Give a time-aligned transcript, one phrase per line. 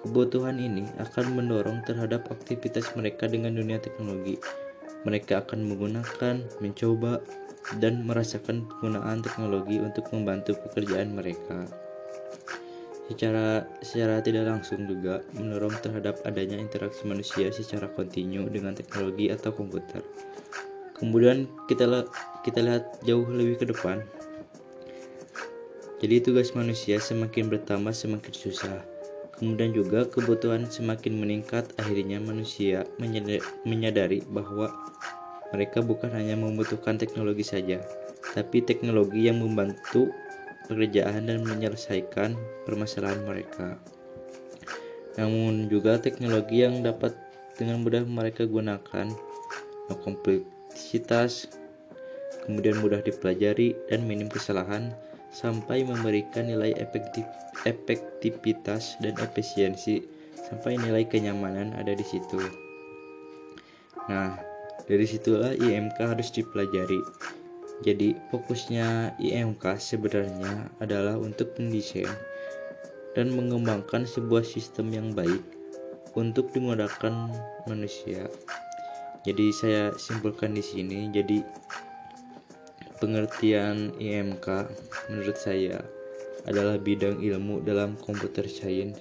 [0.00, 4.38] kebutuhan ini akan mendorong terhadap aktivitas mereka dengan dunia teknologi.
[5.04, 7.20] Mereka akan menggunakan, mencoba,
[7.82, 11.87] dan merasakan penggunaan teknologi untuk membantu pekerjaan mereka
[13.08, 19.48] secara secara tidak langsung juga mendorong terhadap adanya interaksi manusia secara kontinu dengan teknologi atau
[19.50, 20.04] komputer.
[21.00, 21.88] Kemudian kita
[22.44, 24.04] kita lihat jauh lebih ke depan.
[25.98, 28.78] Jadi tugas manusia semakin bertambah semakin susah.
[29.38, 32.86] Kemudian juga kebutuhan semakin meningkat akhirnya manusia
[33.66, 34.70] menyadari bahwa
[35.54, 37.80] mereka bukan hanya membutuhkan teknologi saja,
[38.34, 40.10] tapi teknologi yang membantu
[40.68, 42.36] pekerjaan dan menyelesaikan
[42.68, 43.80] permasalahan mereka.
[45.18, 47.16] Namun juga teknologi yang dapat
[47.58, 49.10] dengan mudah mereka gunakan,
[50.04, 51.50] kompleksitas,
[52.46, 54.94] kemudian mudah dipelajari dan minim kesalahan
[55.34, 57.26] sampai memberikan nilai efektif,
[57.66, 60.06] efektivitas dan efisiensi
[60.48, 62.40] sampai nilai kenyamanan ada di situ.
[64.08, 64.40] Nah,
[64.88, 66.96] dari situlah IMK harus dipelajari
[67.78, 72.10] jadi fokusnya IMK sebenarnya adalah untuk mendesain
[73.14, 75.42] dan mengembangkan sebuah sistem yang baik
[76.18, 77.30] untuk digunakan
[77.70, 78.26] manusia.
[79.22, 81.06] Jadi saya simpulkan di sini.
[81.14, 81.42] Jadi
[82.98, 84.46] pengertian IMK
[85.10, 85.78] menurut saya
[86.50, 88.98] adalah bidang ilmu dalam komputer science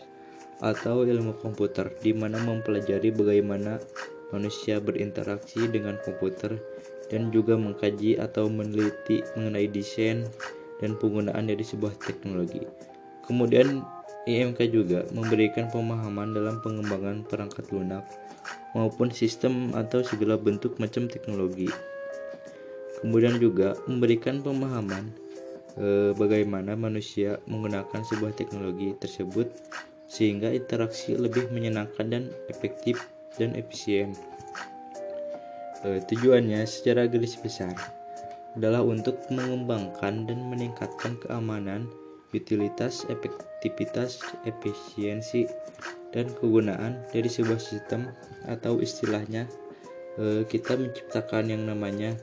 [0.61, 3.77] atau ilmu komputer di mana mempelajari bagaimana
[4.33, 6.57] manusia berinteraksi dengan komputer
[7.07, 10.28] dan juga mengkaji atau meneliti mengenai desain
[10.84, 12.63] dan penggunaan dari sebuah teknologi.
[13.28, 13.84] Kemudian
[14.28, 18.03] IMK juga memberikan pemahaman dalam pengembangan perangkat lunak
[18.75, 21.72] maupun sistem atau segala bentuk macam teknologi.
[23.00, 25.07] Kemudian juga memberikan pemahaman
[25.79, 29.47] eh, bagaimana manusia menggunakan sebuah teknologi tersebut
[30.07, 33.00] sehingga interaksi lebih menyenangkan dan efektif
[33.35, 34.16] dan efisien.
[35.85, 37.73] E, tujuannya secara garis besar
[38.57, 41.85] adalah untuk mengembangkan dan meningkatkan keamanan,
[42.33, 44.17] utilitas, efektivitas,
[44.49, 45.45] efisiensi,
[46.15, 48.09] dan kegunaan dari sebuah sistem
[48.49, 49.45] atau istilahnya
[50.17, 52.17] e, kita menciptakan yang namanya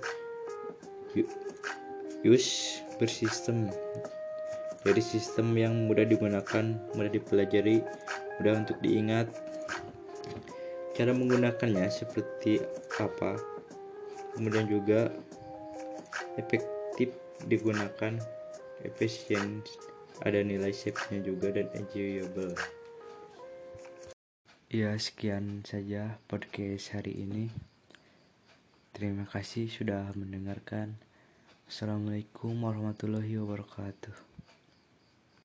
[2.27, 3.71] use bersistem.
[4.85, 7.81] Dari sistem yang mudah digunakan, mudah dipelajari,
[8.37, 9.31] mudah untuk diingat,
[10.95, 12.63] cara menggunakannya seperti
[13.03, 13.35] apa?
[14.35, 15.11] Kemudian juga
[16.39, 17.11] efektif
[17.51, 18.15] digunakan
[18.87, 19.63] efisien
[20.23, 22.55] ada nilai safe-nya juga dan enjoyable.
[24.71, 27.51] Ya sekian saja podcast hari ini.
[28.95, 30.95] Terima kasih sudah mendengarkan.
[31.67, 34.34] Assalamualaikum warahmatullahi wabarakatuh